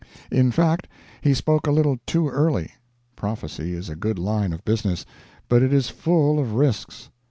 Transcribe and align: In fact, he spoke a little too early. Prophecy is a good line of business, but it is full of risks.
In 0.31 0.49
fact, 0.49 0.87
he 1.21 1.31
spoke 1.35 1.67
a 1.67 1.71
little 1.71 1.99
too 2.07 2.27
early. 2.27 2.71
Prophecy 3.15 3.73
is 3.73 3.87
a 3.87 3.95
good 3.95 4.17
line 4.17 4.51
of 4.51 4.65
business, 4.65 5.05
but 5.47 5.61
it 5.61 5.71
is 5.71 5.89
full 5.91 6.39
of 6.39 6.53
risks. 6.55 7.11